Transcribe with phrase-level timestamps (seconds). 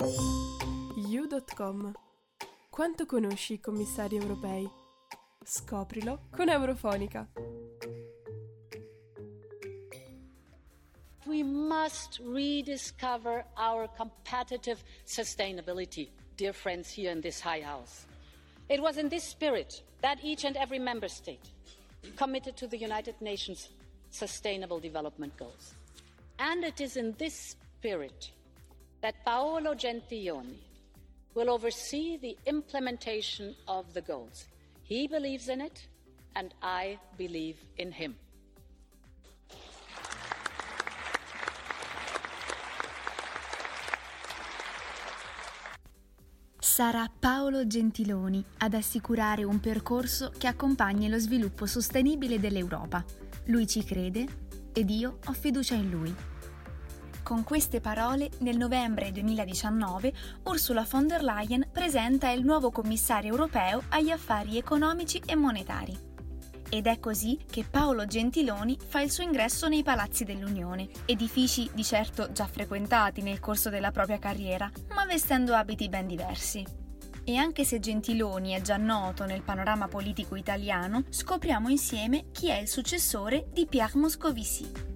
[0.00, 1.92] You.com
[2.70, 4.66] Quanto conosci i commissari europei?
[5.44, 7.28] Scoprilo con Eurofonica.
[11.26, 18.06] We must rediscover our competitive sustainability, dear friends here in this High House.
[18.70, 21.52] It was in this spirit that each and every member state
[22.16, 23.68] committed to the United Nations
[24.08, 25.74] Sustainable Development Goals.
[26.38, 28.30] And it is in this spirit
[29.00, 30.58] that Paolo Gentiloni
[31.34, 34.46] will oversee the implementation of the goals.
[34.82, 35.88] He believes in it,
[36.34, 38.16] and I believe in him.
[46.58, 53.04] Sarà Paolo Gentiloni ad assicurare un percorso che accompagni lo sviluppo sostenibile dell'Europa.
[53.46, 54.26] Lui ci crede
[54.72, 56.14] ed io ho fiducia in lui.
[57.30, 60.12] Con queste parole, nel novembre 2019,
[60.46, 65.96] Ursula von der Leyen presenta il nuovo commissario europeo agli affari economici e monetari.
[66.68, 71.84] Ed è così che Paolo Gentiloni fa il suo ingresso nei palazzi dell'Unione, edifici di
[71.84, 76.66] certo già frequentati nel corso della propria carriera, ma vestendo abiti ben diversi.
[77.22, 82.58] E anche se Gentiloni è già noto nel panorama politico italiano, scopriamo insieme chi è
[82.58, 84.90] il successore di Pierre Moscovici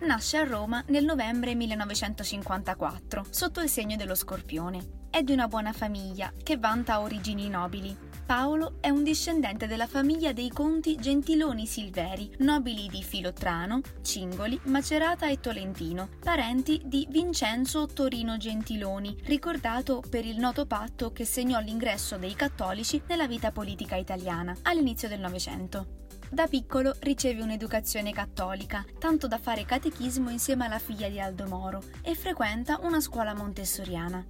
[0.00, 4.98] nasce a Roma nel novembre 1954, sotto il segno dello scorpione.
[5.10, 8.08] È di una buona famiglia che vanta origini nobili.
[8.24, 15.28] Paolo è un discendente della famiglia dei conti Gentiloni Silveri, nobili di Filottrano, Cingoli, Macerata
[15.28, 22.18] e Tolentino, parenti di Vincenzo Torino Gentiloni, ricordato per il noto patto che segnò l'ingresso
[22.18, 25.98] dei cattolici nella vita politica italiana all'inizio del Novecento.
[26.32, 31.82] Da piccolo riceve un'educazione cattolica, tanto da fare catechismo insieme alla figlia di Aldo Moro
[32.02, 34.24] e frequenta una scuola montessoriana.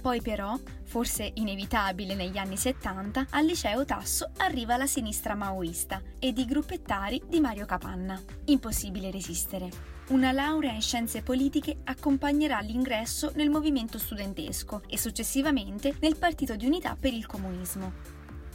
[0.00, 6.38] Poi però, forse inevitabile negli anni 70, al liceo Tasso arriva la sinistra maoista ed
[6.38, 8.20] i gruppettari di Mario Capanna.
[8.46, 9.70] Impossibile resistere.
[10.08, 16.66] Una laurea in scienze politiche accompagnerà l'ingresso nel movimento studentesco e successivamente nel Partito di
[16.66, 18.11] Unità per il Comunismo.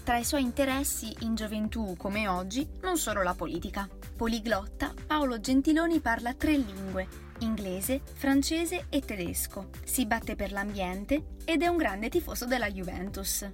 [0.07, 3.89] Tra i suoi interessi in gioventù come oggi, non solo la politica.
[4.15, 7.09] Poliglotta, Paolo Gentiloni parla tre lingue,
[7.39, 9.67] inglese, francese e tedesco.
[9.83, 13.49] Si batte per l'ambiente ed è un grande tifoso della Juventus.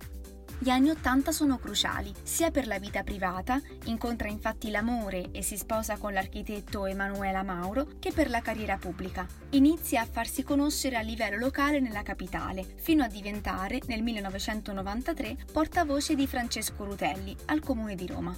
[0.58, 5.58] Gli anni Ottanta sono cruciali, sia per la vita privata, incontra infatti l'amore e si
[5.58, 9.28] sposa con l'architetto Emanuela Mauro, che per la carriera pubblica.
[9.52, 16.16] Inizia a farsi conoscere a livello locale nella capitale, fino a diventare, nel 1993, portavoce
[16.16, 18.36] di Francesco Rutelli, al comune di Roma.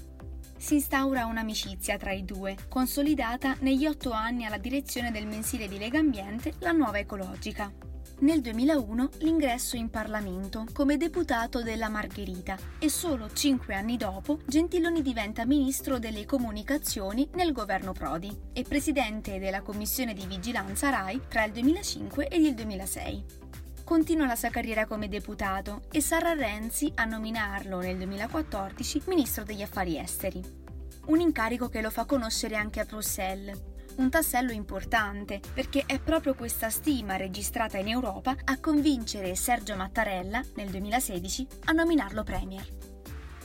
[0.57, 5.77] Si instaura un'amicizia tra i due, consolidata negli otto anni alla direzione del mensile di
[5.77, 7.71] Lega Ambiente La Nuova Ecologica
[8.19, 15.01] nel 2001 l'ingresso in Parlamento come deputato della Margherita e solo cinque anni dopo Gentiloni
[15.01, 21.43] diventa ministro delle comunicazioni nel governo Prodi e presidente della commissione di vigilanza RAI tra
[21.43, 23.25] il 2005 e il 2006.
[23.83, 29.61] Continua la sua carriera come deputato e sarà Renzi a nominarlo nel 2014 ministro degli
[29.61, 30.41] affari esteri.
[31.07, 36.35] Un incarico che lo fa conoscere anche a Bruxelles, un tassello importante perché è proprio
[36.35, 42.67] questa stima registrata in Europa a convincere Sergio Mattarella nel 2016 a nominarlo Premier.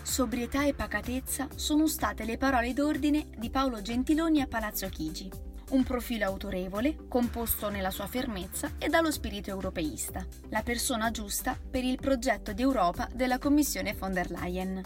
[0.03, 5.31] Sobrietà e pacatezza sono state le parole d'ordine di Paolo Gentiloni a Palazzo Chigi.
[5.71, 10.27] Un profilo autorevole, composto nella sua fermezza e dallo spirito europeista.
[10.49, 14.83] La persona giusta per il progetto di Europa della Commissione von der Leyen.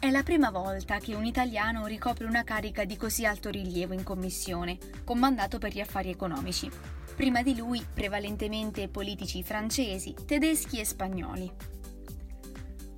[0.00, 4.02] È la prima volta che un italiano ricopre una carica di così alto rilievo in
[4.02, 6.70] commissione, con mandato per gli affari economici.
[7.14, 11.52] Prima di lui prevalentemente politici francesi, tedeschi e spagnoli.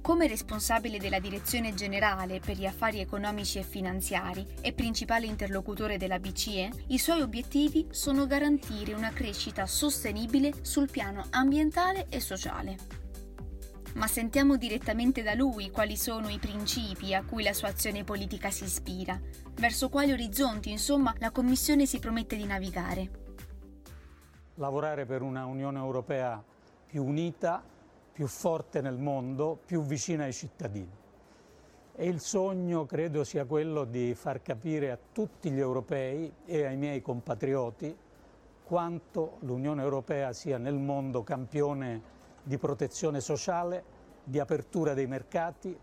[0.00, 6.20] Come responsabile della direzione generale per gli affari economici e finanziari e principale interlocutore della
[6.20, 13.01] BCE, i suoi obiettivi sono garantire una crescita sostenibile sul piano ambientale e sociale
[13.94, 18.50] ma sentiamo direttamente da lui quali sono i principi a cui la sua azione politica
[18.50, 19.20] si ispira,
[19.54, 23.10] verso quali orizzonti, insomma, la Commissione si promette di navigare.
[24.54, 26.42] Lavorare per una Unione Europea
[26.86, 27.62] più unita,
[28.12, 31.00] più forte nel mondo, più vicina ai cittadini.
[31.94, 36.76] E il sogno credo sia quello di far capire a tutti gli europei e ai
[36.76, 37.94] miei compatrioti
[38.64, 43.84] quanto l'Unione Europea sia nel mondo campione di protezione sociale,
[44.24, 45.76] di apertura dei mercati,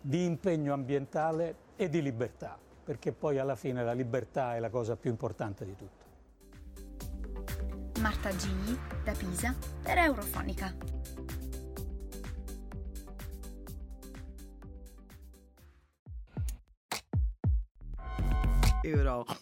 [0.00, 4.96] di impegno ambientale e di libertà, perché poi alla fine la libertà è la cosa
[4.96, 6.02] più importante di tutto.
[8.00, 10.74] Marta Gigli, da Pisa, per Eurofonica.
[18.82, 19.34] Eurofonica.